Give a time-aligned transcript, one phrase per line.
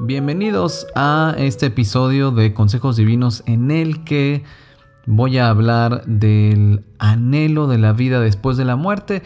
[0.00, 4.44] Bienvenidos a este episodio de Consejos Divinos en el que
[5.06, 9.22] voy a hablar del anhelo de la vida después de la muerte.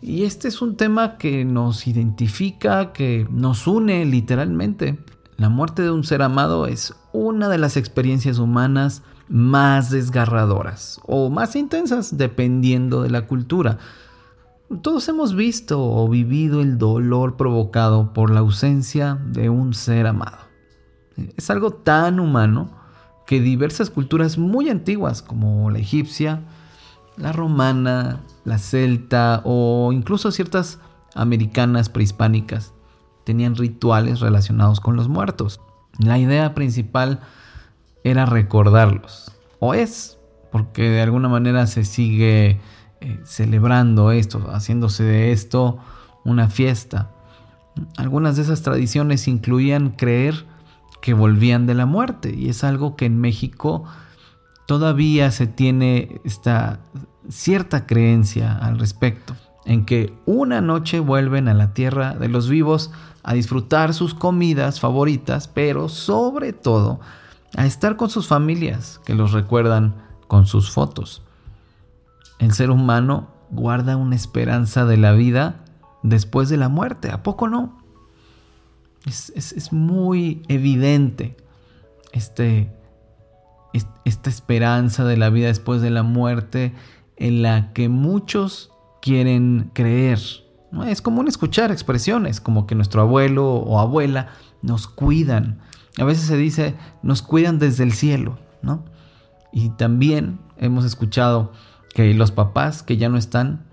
[0.00, 4.98] Y este es un tema que nos identifica, que nos une literalmente.
[5.36, 11.30] La muerte de un ser amado es una de las experiencias humanas más desgarradoras o
[11.30, 13.78] más intensas dependiendo de la cultura.
[14.80, 20.38] Todos hemos visto o vivido el dolor provocado por la ausencia de un ser amado.
[21.36, 22.70] Es algo tan humano
[23.26, 26.42] que diversas culturas muy antiguas como la egipcia,
[27.16, 30.78] la romana, la celta o incluso ciertas
[31.14, 32.72] americanas prehispánicas
[33.24, 35.60] tenían rituales relacionados con los muertos.
[35.98, 37.20] La idea principal
[38.04, 40.18] era recordarlos, o es,
[40.50, 42.60] porque de alguna manera se sigue
[43.02, 45.78] eh, celebrando esto, haciéndose de esto
[46.24, 47.10] una fiesta.
[47.96, 50.46] Algunas de esas tradiciones incluían creer
[51.00, 53.82] que volvían de la muerte y es algo que en México
[54.66, 56.78] todavía se tiene esta
[57.28, 62.92] cierta creencia al respecto, en que una noche vuelven a la tierra de los vivos
[63.24, 67.00] a disfrutar sus comidas favoritas, pero sobre todo
[67.56, 69.96] a estar con sus familias que los recuerdan
[70.28, 71.22] con sus fotos
[72.42, 75.64] el ser humano guarda una esperanza de la vida
[76.02, 77.12] después de la muerte.
[77.12, 77.78] ¿A poco no?
[79.06, 81.36] Es, muy evidente
[82.10, 82.72] este,
[84.04, 86.74] esta esperanza de la vida después de la muerte
[87.16, 90.18] en la que muchos quieren creer.
[90.88, 94.30] Es común escuchar expresiones como que nuestro abuelo o abuela
[94.62, 95.60] nos cuidan.
[95.96, 98.84] A veces se dice nos cuidan desde el cielo, ¿no?
[99.52, 101.52] Y también hemos escuchado
[101.94, 103.64] que los papás que ya no están,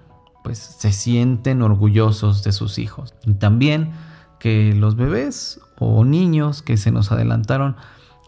[0.44, 3.14] pues se sienten orgullosos de sus hijos.
[3.25, 3.92] Y también
[4.39, 7.75] que los bebés o niños que se nos adelantaron,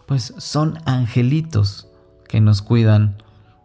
[0.06, 1.88] pues son angelitos
[2.28, 3.22] que nos cuidan,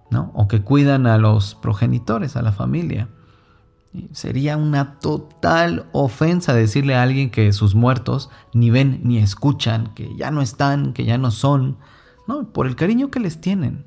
[0.10, 0.32] ¿no?
[0.34, 3.10] O que cuidan a los progenitores, a la familia.
[4.12, 10.16] sería una total ofensa decirle a alguien que sus muertos ni ven ni escuchan, que
[10.16, 11.78] ya no están, que ya no son,
[12.28, 12.52] ¿no?
[12.52, 13.86] Por el cariño que les tienen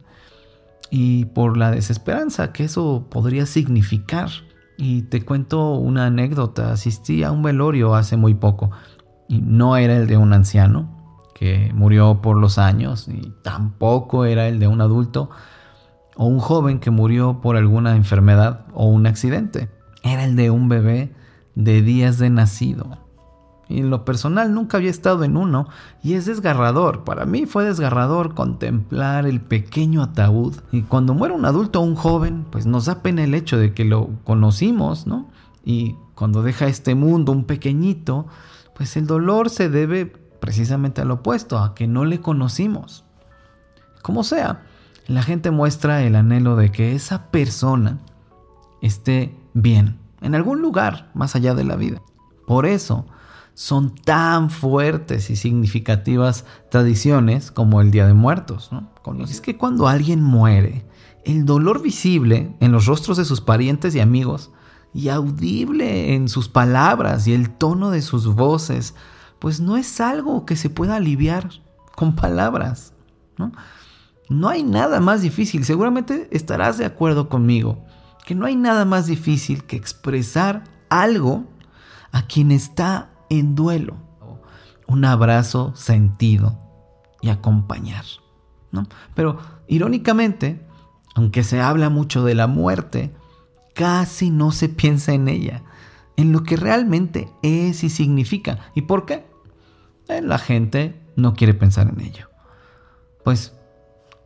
[0.91, 4.29] y por la desesperanza que eso podría significar.
[4.77, 8.71] Y te cuento una anécdota, asistí a un velorio hace muy poco
[9.29, 10.89] y no era el de un anciano
[11.35, 15.31] que murió por los años y tampoco era el de un adulto
[16.17, 19.69] o un joven que murió por alguna enfermedad o un accidente.
[20.03, 21.15] Era el de un bebé
[21.55, 22.99] de días de nacido.
[23.71, 25.69] Y en lo personal nunca había estado en uno
[26.03, 27.05] y es desgarrador.
[27.05, 30.57] Para mí fue desgarrador contemplar el pequeño ataúd.
[30.73, 33.73] Y cuando muere un adulto o un joven, pues nos da pena el hecho de
[33.73, 35.31] que lo conocimos, ¿no?
[35.65, 38.27] Y cuando deja este mundo un pequeñito,
[38.75, 43.05] pues el dolor se debe precisamente al opuesto, a que no le conocimos.
[44.03, 44.63] Como sea,
[45.07, 48.01] la gente muestra el anhelo de que esa persona
[48.83, 52.03] esté bien, en algún lugar más allá de la vida.
[52.47, 53.07] Por eso,
[53.55, 58.71] son tan fuertes y significativas tradiciones como el Día de Muertos.
[58.73, 58.91] ¿no?
[59.25, 60.87] Es que cuando alguien muere,
[61.25, 64.51] el dolor visible en los rostros de sus parientes y amigos
[64.95, 68.95] y audible en sus palabras y el tono de sus voces,
[69.39, 71.51] pues no es algo que se pueda aliviar
[71.95, 72.95] con palabras.
[73.37, 73.53] ¿no?
[74.31, 77.85] no hay nada más difícil, seguramente estarás de acuerdo conmigo,
[78.25, 81.45] que no hay nada más difícil que expresar algo
[82.13, 83.97] a quien está en duelo,
[84.87, 86.59] un abrazo sentido
[87.23, 88.05] y acompañar.
[88.73, 88.87] ¿no?
[89.15, 90.67] Pero irónicamente,
[91.15, 93.13] aunque se habla mucho de la muerte,
[93.75, 95.63] casi no se piensa en ella,
[96.17, 98.59] en lo que realmente es y significa.
[98.75, 99.25] ¿Y por qué?
[100.09, 102.29] Eh, la gente no quiere pensar en ello.
[103.25, 103.55] Pues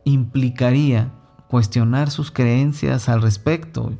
[0.03, 1.13] implicaría
[1.47, 3.93] cuestionar sus creencias al respecto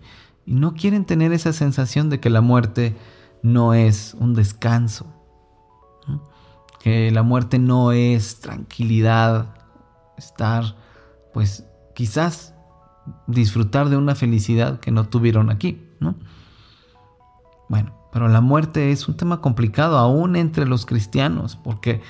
[0.45, 2.95] y no quieren tener esa sensación de que la muerte
[3.45, 5.05] no es un descanso,
[6.79, 9.53] que la muerte no es tranquilidad,
[10.17, 10.75] estar,
[11.33, 12.55] pues quizás
[13.27, 16.15] disfrutar de una felicidad que no tuvieron aquí, ¿no?
[17.69, 22.01] Bueno, pero la muerte es un tema complicado aún entre los cristianos, porque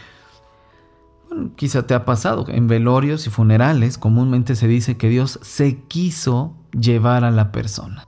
[1.28, 5.82] bueno, quizá te ha pasado, en velorios y funerales comúnmente se dice que Dios se
[5.84, 8.06] quiso llevar a la persona.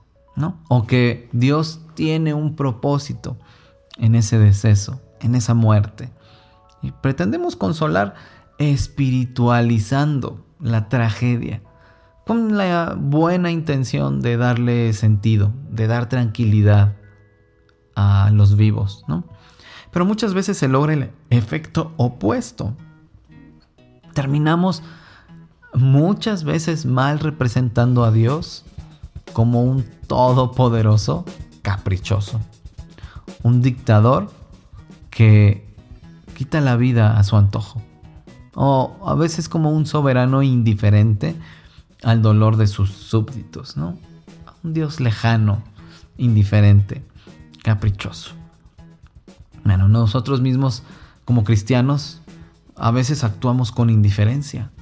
[0.68, 3.36] O que Dios tiene un propósito
[3.96, 6.10] en ese deceso, en esa muerte.
[6.82, 8.14] Y pretendemos consolar
[8.58, 11.62] espiritualizando la tragedia,
[12.26, 16.94] con la buena intención de darle sentido, de dar tranquilidad.
[18.00, 19.24] a los vivos, ¿no?
[19.90, 22.76] Pero muchas veces se logra el efecto opuesto.
[24.14, 24.84] Terminamos
[25.74, 28.64] muchas veces mal representando a Dios
[29.38, 31.24] como un todopoderoso
[31.62, 32.40] caprichoso.
[33.44, 34.32] Un dictador
[35.10, 35.64] que
[36.36, 37.80] quita la vida a su antojo.
[38.56, 41.36] O a veces como un soberano indiferente
[42.02, 43.96] al dolor de sus súbditos, ¿no?
[44.64, 45.62] Un Dios lejano,
[46.16, 47.06] indiferente,
[47.62, 48.32] caprichoso.
[49.64, 50.82] Bueno, nosotros mismos
[51.24, 52.22] como cristianos
[52.74, 54.72] a veces actuamos con indiferencia.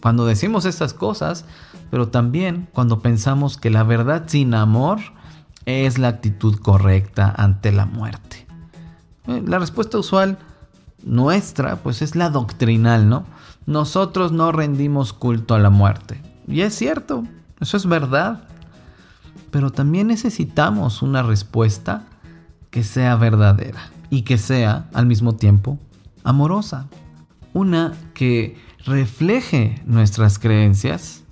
[0.00, 1.44] Cuando decimos estas cosas,
[1.90, 5.00] pero también cuando pensamos que la verdad sin amor
[5.64, 8.46] es la actitud correcta ante la muerte.
[9.26, 10.38] Eh, la respuesta usual
[11.04, 13.24] nuestra pues es la doctrinal, ¿no?
[13.66, 16.20] Nosotros no rendimos culto a la muerte.
[16.46, 17.24] Y es cierto,
[17.60, 18.44] eso es verdad.
[19.50, 22.06] Pero también necesitamos una respuesta
[22.70, 25.78] que sea verdadera y que sea al mismo tiempo
[26.24, 26.88] amorosa.
[27.52, 31.24] Una que refleje nuestras creencias,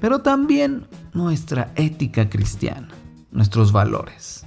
[0.00, 2.88] pero también nuestra ética cristiana,
[3.32, 4.46] nuestros valores,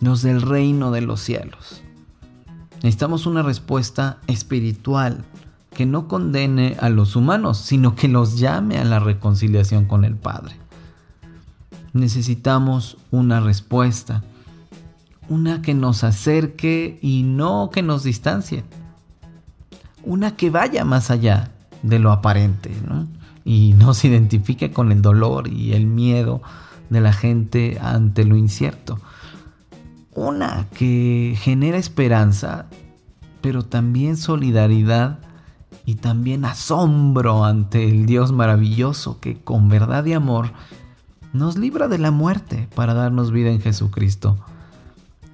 [0.00, 1.82] los del reino de los cielos.
[2.76, 5.24] Necesitamos una respuesta espiritual
[5.70, 10.16] que no condene a los humanos, sino que los llame a la reconciliación con el
[10.16, 10.56] Padre.
[11.94, 14.22] Necesitamos una respuesta,
[15.30, 18.64] una que nos acerque y no que nos distancie,
[20.02, 21.53] una que vaya más allá
[21.84, 22.72] de lo aparente
[23.44, 26.42] y nos identifique con el dolor y el miedo
[26.88, 28.98] de la gente ante lo incierto.
[30.14, 32.66] Una que genera esperanza,
[33.42, 35.18] pero también solidaridad
[35.84, 40.52] y también asombro ante el Dios maravilloso que con verdad y amor
[41.34, 44.38] nos libra de la muerte para darnos vida en Jesucristo.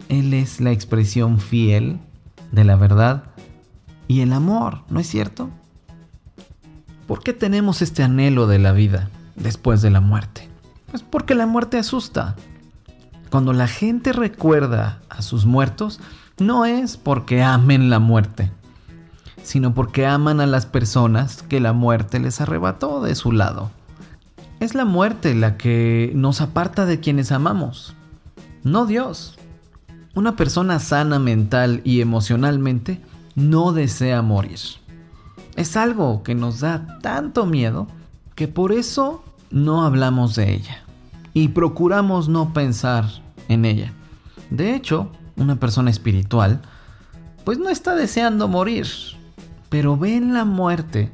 [0.08, 2.00] Él es la expresión fiel
[2.50, 3.24] de la verdad
[4.08, 5.50] y el amor, ¿no es cierto?
[7.10, 10.48] ¿Por qué tenemos este anhelo de la vida después de la muerte?
[10.92, 12.36] Pues porque la muerte asusta.
[13.30, 15.98] Cuando la gente recuerda a sus muertos,
[16.38, 18.52] no es porque amen la muerte,
[19.42, 23.72] sino porque aman a las personas que la muerte les arrebató de su lado.
[24.60, 27.92] Es la muerte la que nos aparta de quienes amamos,
[28.62, 29.36] no Dios.
[30.14, 33.00] Una persona sana mental y emocionalmente
[33.34, 34.60] no desea morir.
[35.56, 37.86] Es algo que nos da tanto miedo
[38.34, 40.82] que por eso no hablamos de ella
[41.34, 43.04] y procuramos no pensar
[43.48, 43.92] en ella.
[44.50, 46.62] De hecho, una persona espiritual
[47.44, 48.86] pues no está deseando morir,
[49.68, 51.12] pero ve en la muerte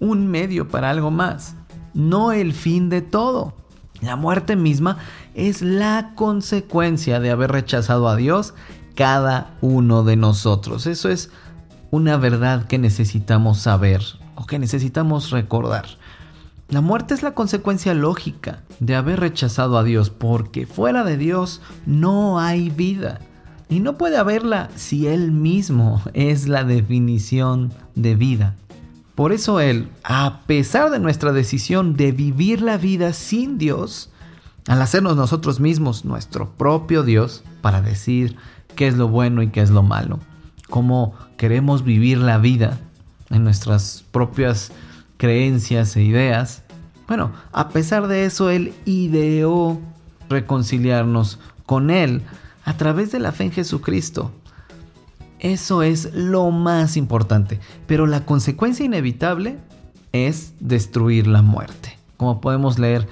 [0.00, 1.54] un medio para algo más,
[1.94, 3.54] no el fin de todo.
[4.00, 4.98] La muerte misma
[5.34, 8.54] es la consecuencia de haber rechazado a Dios
[8.94, 10.86] cada uno de nosotros.
[10.86, 11.30] Eso es
[11.92, 14.02] una verdad que necesitamos saber
[14.34, 15.84] o que necesitamos recordar.
[16.70, 21.60] La muerte es la consecuencia lógica de haber rechazado a Dios, porque fuera de Dios
[21.84, 23.20] no hay vida.
[23.68, 28.56] Y no puede haberla si Él mismo es la definición de vida.
[29.14, 34.08] Por eso Él, a pesar de nuestra decisión de vivir la vida sin Dios,
[34.66, 38.36] al hacernos nosotros mismos nuestro propio Dios para decir
[38.76, 40.20] qué es lo bueno y qué es lo malo,
[40.72, 42.78] cómo queremos vivir la vida
[43.28, 44.72] en nuestras propias
[45.18, 46.62] creencias e ideas,
[47.06, 49.78] bueno, a pesar de eso, Él ideó
[50.30, 52.22] reconciliarnos con Él
[52.64, 54.32] a través de la fe en Jesucristo.
[55.40, 57.60] Eso es lo más importante.
[57.86, 59.58] Pero la consecuencia inevitable
[60.12, 61.98] es destruir la muerte.
[62.16, 63.06] Como podemos leer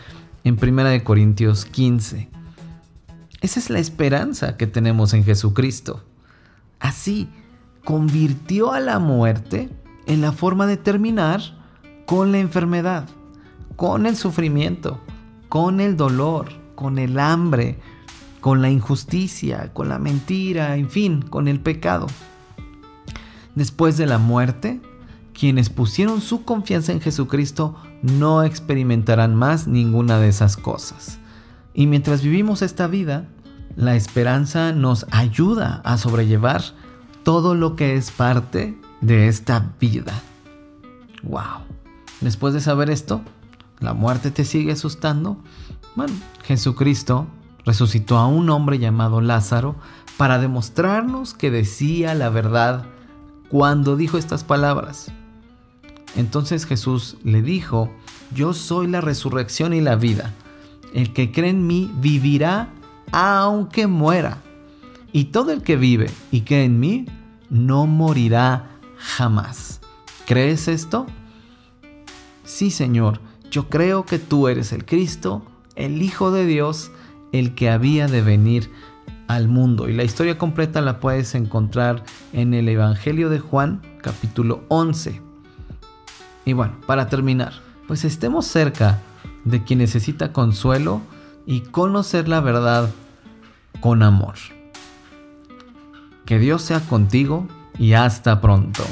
[0.44, 2.30] en 1 Corintios 15.
[3.42, 6.02] Esa es la esperanza que tenemos en Jesucristo.
[6.78, 7.28] Así,
[7.84, 9.70] convirtió a la muerte
[10.06, 11.40] en la forma de terminar
[12.06, 13.08] con la enfermedad,
[13.76, 15.00] con el sufrimiento,
[15.48, 17.78] con el dolor, con el hambre,
[18.40, 22.06] con la injusticia, con la mentira, en fin, con el pecado.
[23.54, 24.80] Después de la muerte,
[25.32, 31.18] quienes pusieron su confianza en Jesucristo no experimentarán más ninguna de esas cosas.
[31.74, 33.26] Y mientras vivimos esta vida,
[33.76, 36.62] la esperanza nos ayuda a sobrellevar
[37.22, 40.12] todo lo que es parte de esta vida.
[41.22, 41.64] ¡Wow!
[42.20, 43.22] Después de saber esto,
[43.78, 45.38] la muerte te sigue asustando.
[45.96, 47.26] Bueno, Jesucristo
[47.64, 49.76] resucitó a un hombre llamado Lázaro
[50.16, 52.84] para demostrarnos que decía la verdad
[53.48, 55.10] cuando dijo estas palabras.
[56.16, 57.90] Entonces Jesús le dijo,
[58.34, 60.32] yo soy la resurrección y la vida.
[60.92, 62.68] El que cree en mí vivirá
[63.12, 64.38] aunque muera.
[65.12, 67.06] Y todo el que vive y que en mí
[67.48, 69.80] no morirá jamás.
[70.26, 71.06] ¿Crees esto?
[72.44, 75.42] Sí, Señor, yo creo que tú eres el Cristo,
[75.74, 76.90] el Hijo de Dios,
[77.32, 78.70] el que había de venir
[79.26, 79.88] al mundo.
[79.88, 85.20] Y la historia completa la puedes encontrar en el Evangelio de Juan, capítulo 11.
[86.44, 87.52] Y bueno, para terminar,
[87.86, 89.00] pues estemos cerca
[89.44, 91.00] de quien necesita consuelo
[91.46, 92.90] y conocer la verdad
[93.80, 94.34] con amor.
[96.30, 98.84] Que Dios sea contigo y hasta pronto.